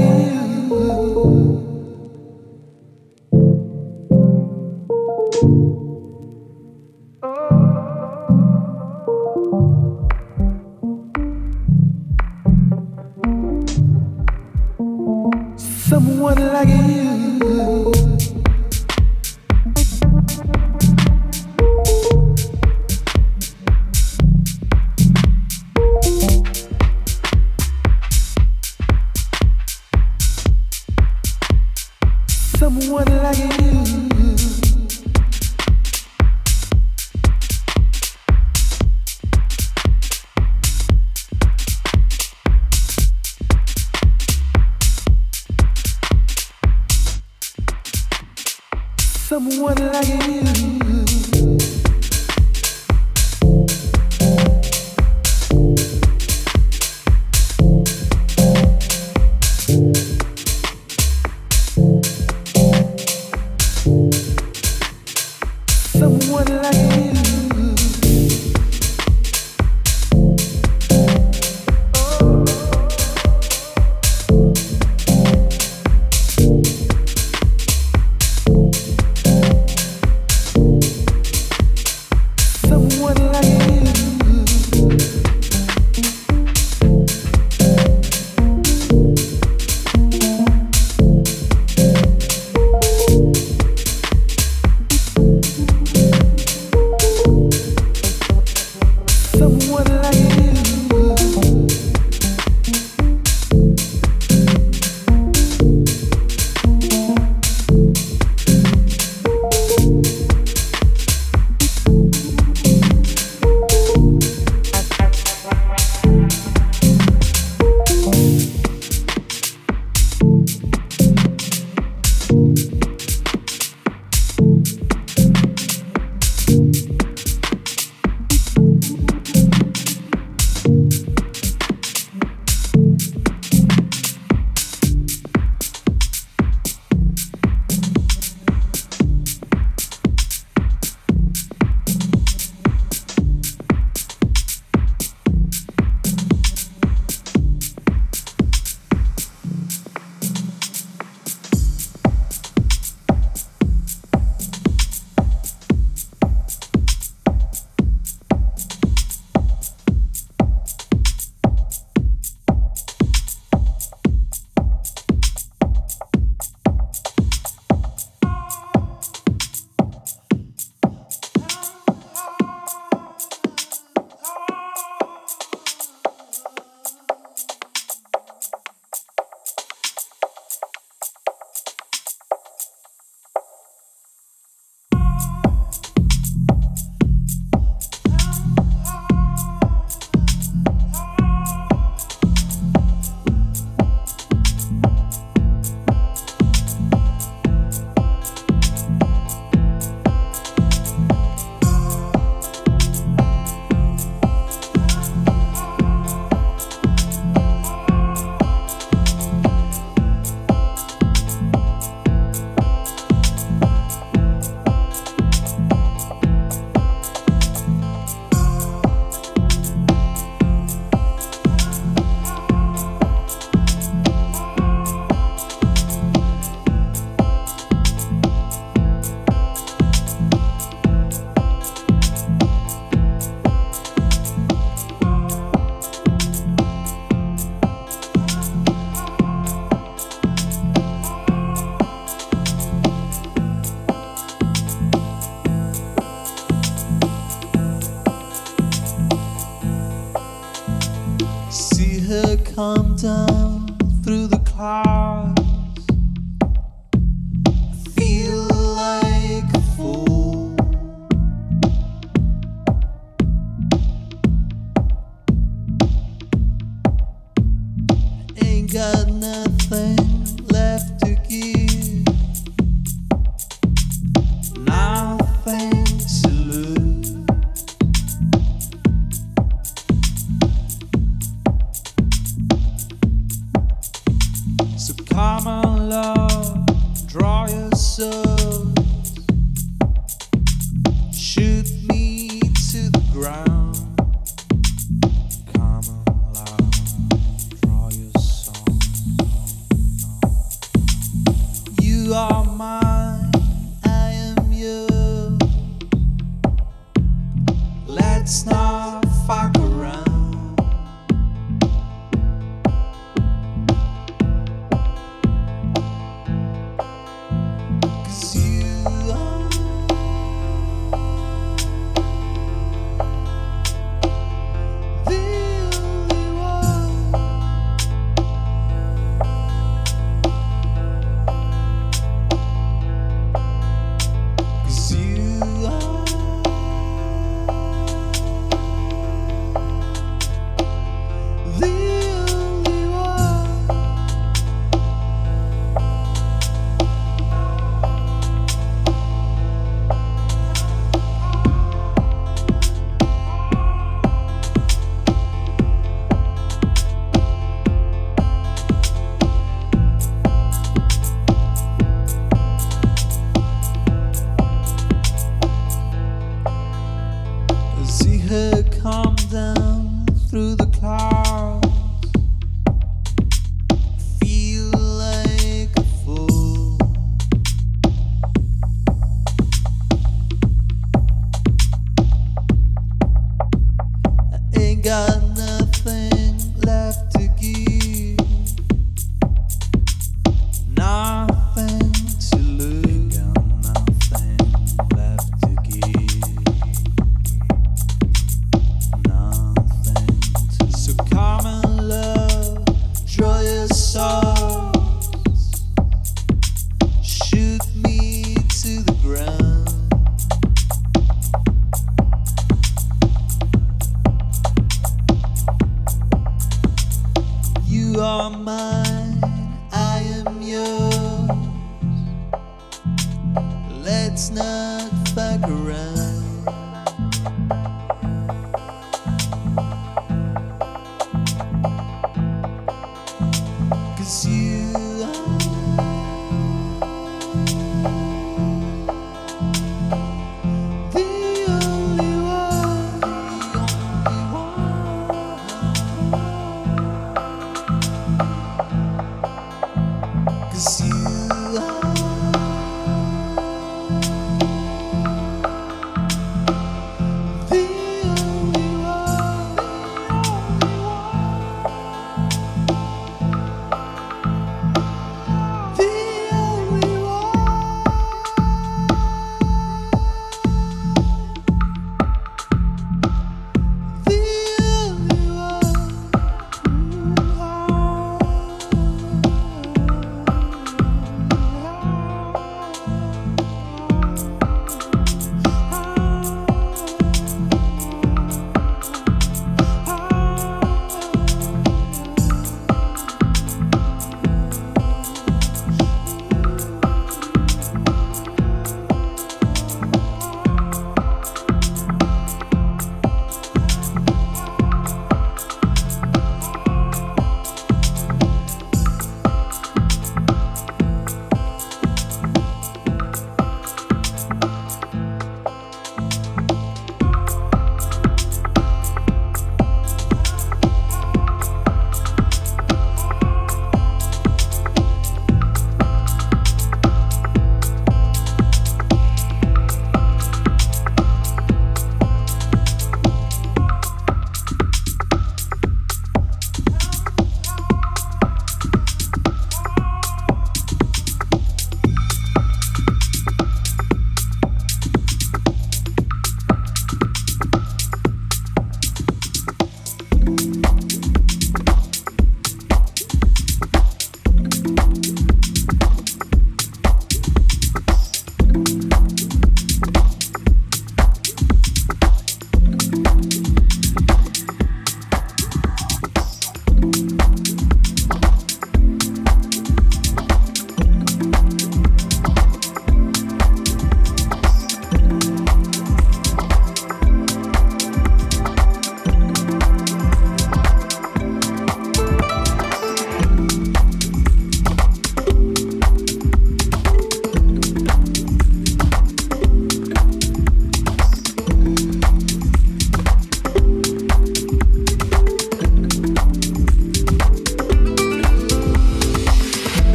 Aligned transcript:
you. 0.00 1.69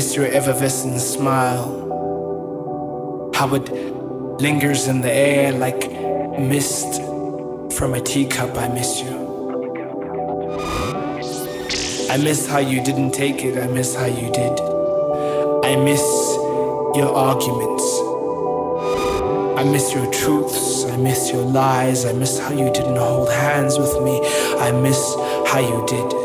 Miss 0.00 0.16
your 0.16 0.24
effervescent 0.24 0.98
smile. 0.98 1.68
How 3.34 3.54
it 3.54 3.70
lingers 4.40 4.88
in 4.88 5.02
the 5.02 5.12
air 5.12 5.52
like 5.52 5.92
mist 6.38 7.02
from 7.76 7.92
a 7.92 8.00
teacup. 8.00 8.56
I 8.56 8.68
miss 8.68 9.02
you. 9.02 9.14
I 12.10 12.16
miss 12.16 12.46
how 12.46 12.60
you 12.60 12.82
didn't 12.82 13.10
take 13.10 13.44
it. 13.44 13.62
I 13.62 13.66
miss 13.66 13.94
how 13.94 14.06
you 14.06 14.32
did. 14.32 14.58
I 15.70 15.76
miss 15.76 16.06
your 16.96 17.12
arguments. 17.14 17.84
I 19.60 19.64
miss 19.70 19.92
your 19.92 20.10
truths. 20.10 20.86
I 20.86 20.96
miss 20.96 21.30
your 21.30 21.44
lies. 21.44 22.06
I 22.06 22.14
miss 22.14 22.38
how 22.38 22.52
you 22.52 22.72
didn't 22.72 22.96
hold 22.96 23.28
hands 23.28 23.78
with 23.78 24.00
me. 24.00 24.18
I 24.66 24.72
miss 24.72 25.14
how 25.52 25.60
you 25.60 25.84
did. 25.86 26.19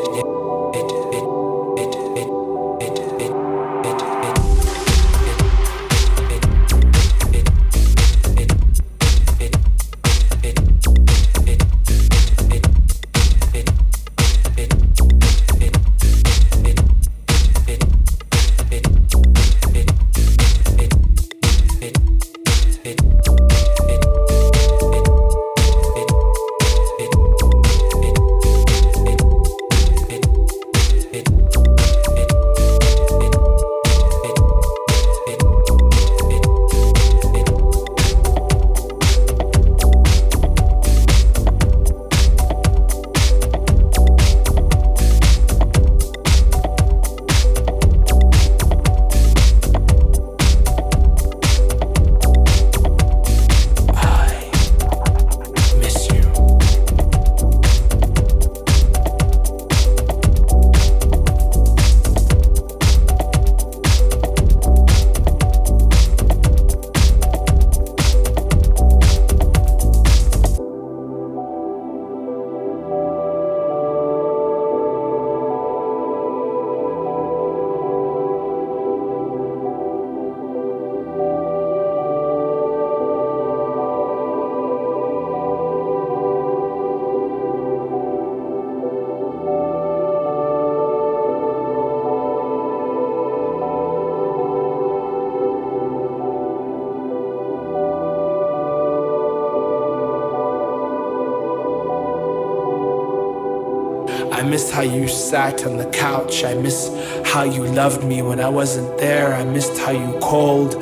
Miss 104.55 104.71
how 104.71 104.83
you 104.83 105.05
sat 105.05 105.65
on 105.65 105.75
the 105.75 105.85
couch. 105.87 106.45
I 106.45 106.53
miss 106.53 106.89
how 107.25 107.43
you 107.43 107.65
loved 107.65 108.05
me 108.05 108.21
when 108.21 108.39
I 108.39 108.47
wasn't 108.47 108.97
there. 108.97 109.33
I 109.33 109.43
missed 109.43 109.77
how 109.77 109.91
you 109.91 110.17
called. 110.19 110.81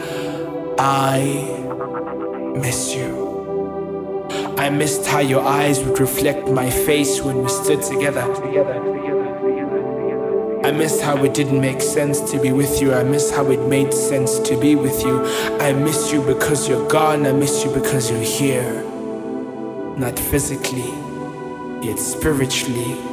I 0.77 1.17
miss 2.55 2.93
you. 2.93 4.27
I 4.59 4.69
missed 4.69 5.07
how 5.07 5.21
your 5.21 5.41
eyes 5.41 5.83
would 5.83 5.99
reflect 5.99 6.49
my 6.49 6.69
face 6.69 7.19
when 7.19 7.41
we 7.41 7.49
stood 7.49 7.81
together. 7.81 8.25
I 10.63 10.71
miss 10.71 11.01
how 11.01 11.23
it 11.23 11.33
didn't 11.33 11.59
make 11.59 11.81
sense 11.81 12.21
to 12.29 12.39
be 12.39 12.51
with 12.51 12.79
you. 12.79 12.93
I 12.93 13.01
miss 13.01 13.31
how 13.31 13.49
it 13.49 13.67
made 13.67 13.91
sense 13.91 14.37
to 14.49 14.55
be 14.55 14.75
with 14.75 15.01
you. 15.01 15.25
I 15.67 15.73
miss 15.73 16.13
you 16.13 16.21
because 16.21 16.69
you're 16.69 16.87
gone. 16.89 17.25
I 17.25 17.31
miss 17.31 17.65
you 17.65 17.71
because 17.73 18.11
you're 18.11 18.29
here. 18.39 18.83
Not 19.97 20.19
physically, 20.19 20.93
yet 21.81 21.97
spiritually 21.97 23.12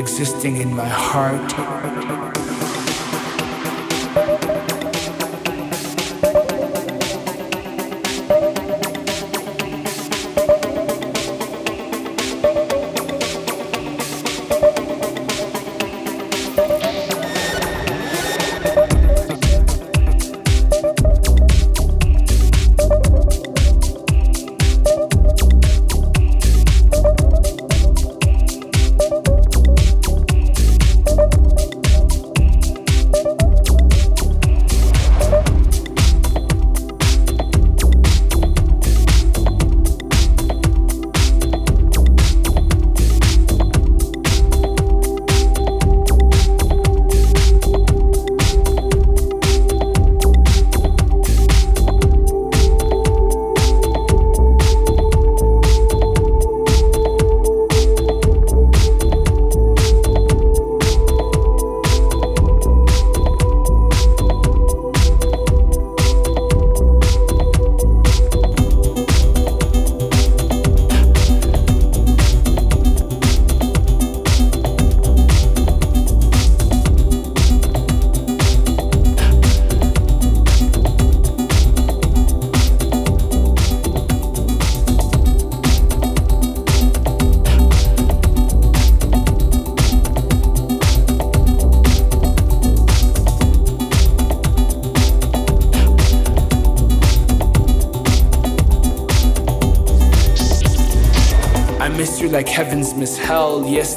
existing 0.00 0.56
in 0.56 0.74
my 0.74 0.88
heart. 0.88 2.39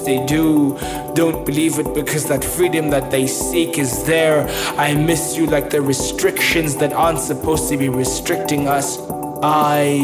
They 0.06 0.26
do. 0.26 0.78
Don't 1.16 1.46
believe 1.46 1.80
it 1.80 1.94
because 1.94 2.26
that 2.26 2.44
freedom 2.44 2.90
that 2.90 3.12
they 3.12 3.28
seek 3.28 3.78
is 3.78 4.04
there. 4.06 4.48
I 4.78 4.94
miss 4.96 5.36
you 5.38 5.46
like 5.48 5.70
the 5.70 5.82
restrictions 5.82 6.76
that 6.78 6.94
aren't 6.94 7.20
supposed 7.20 7.70
to 7.70 7.78
be 7.78 7.90
restricting 7.90 8.68
us. 8.68 8.98
I 9.44 10.00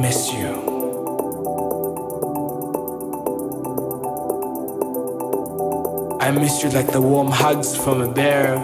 miss 0.00 0.32
you. 0.32 0.72
I 6.20 6.30
miss 6.30 6.62
you 6.62 6.70
like 6.70 6.92
the 6.92 7.00
warm 7.00 7.30
hugs 7.30 7.76
from 7.76 8.00
a 8.00 8.12
bear. 8.12 8.56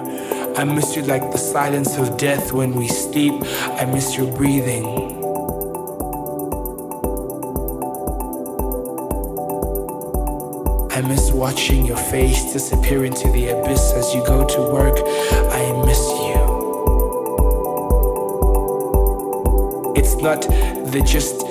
I 0.57 0.65
miss 0.65 0.97
you 0.97 1.03
like 1.03 1.33
the 1.33 1.39
silence 1.39 1.97
of 1.99 2.17
death 2.17 2.53
when 2.53 2.75
we 2.75 2.89
sleep. 2.89 3.35
I 3.81 3.85
miss 3.85 4.17
your 4.17 4.33
breathing. 4.33 5.18
Disappear 12.53 13.05
into 13.05 13.31
the 13.31 13.49
abyss 13.49 13.93
as 13.93 14.15
you 14.15 14.25
go 14.25 14.47
to 14.47 14.61
work. 14.73 14.99
I 15.53 15.73
miss 15.87 15.99
you. 15.99 16.39
It's 19.97 20.17
not 20.17 20.43
the 20.43 21.03
just 21.05 21.48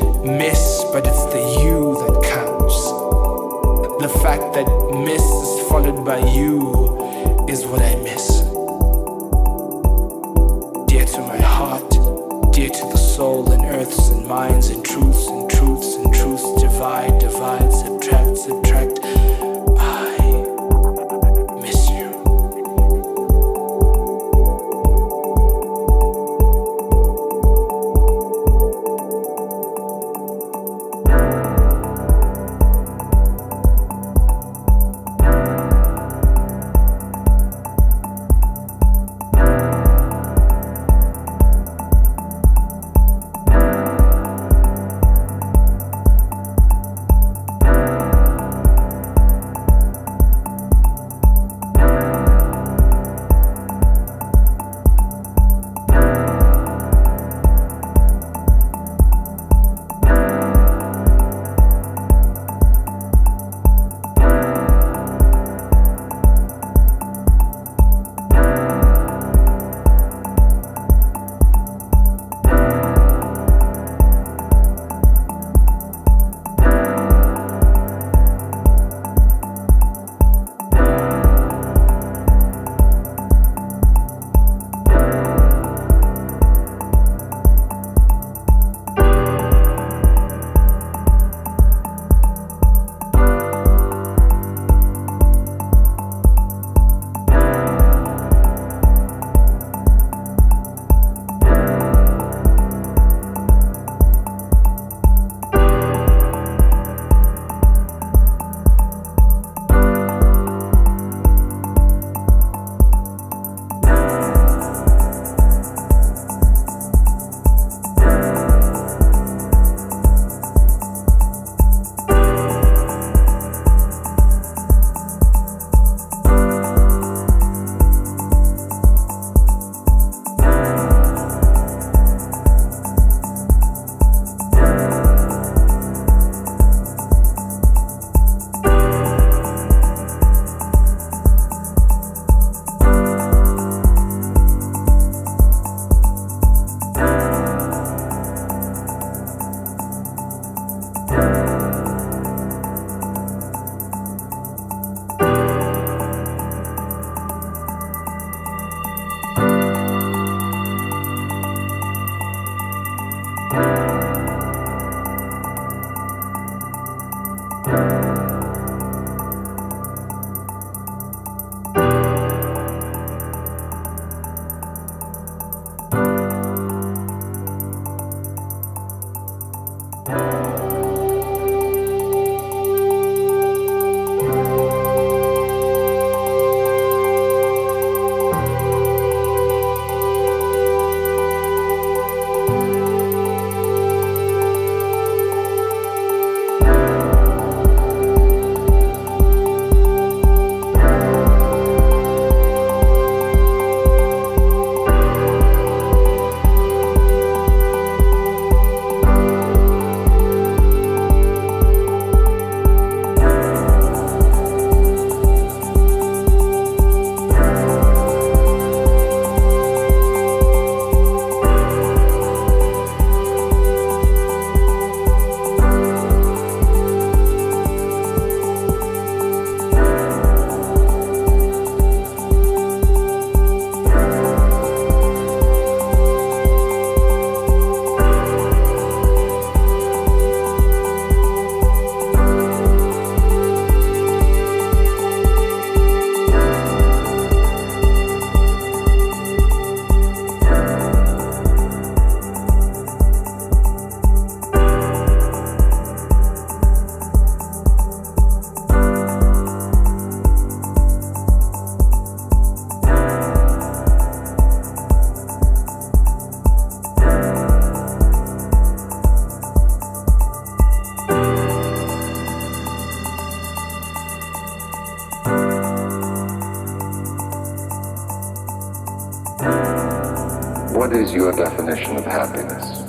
What 280.87 280.95
is 280.95 281.11
your 281.13 281.33
definition 281.33 281.97
of 281.97 282.05
happiness? 282.05 282.79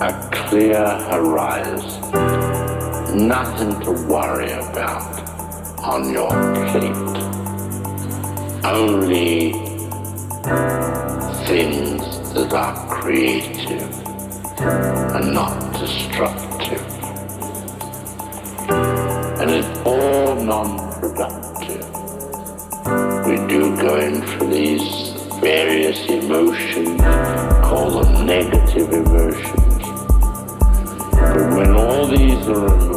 A 0.00 0.30
clear 0.32 0.82
horizon. 1.10 2.00
Nothing 3.28 3.78
to 3.82 3.90
worry 4.08 4.52
about 4.52 5.28
on 5.80 6.10
your 6.10 6.30
plate. 6.70 7.20
Only 8.64 9.52
things 11.44 12.32
that 12.32 12.54
are 12.54 12.74
creative 12.88 13.92
and 14.58 15.34
not 15.34 15.74
destructive. 15.74 16.80
And 19.38 19.50
it's 19.50 19.78
all 19.84 20.34
non-productive. 20.36 21.84
We 23.26 23.36
do 23.48 23.76
go 23.76 23.96
in 23.96 24.22
for 24.22 24.46
these 24.46 24.95
various 25.40 26.04
emotions, 26.06 27.00
call 27.00 28.02
them 28.02 28.26
negative 28.26 28.92
emotions. 28.92 29.82
But 31.12 31.56
when 31.56 31.70
all 31.74 32.06
these 32.06 32.48
are 32.48 32.95